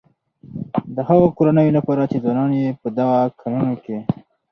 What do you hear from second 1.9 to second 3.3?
چې ځوانان يې په دغه